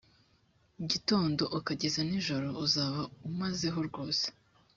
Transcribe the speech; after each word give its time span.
gitondo 0.89 1.43
ukageza 1.57 1.99
nijoro 2.09 2.47
uzaba 2.65 3.01
umazeho 3.29 3.79
rwose 3.87 4.25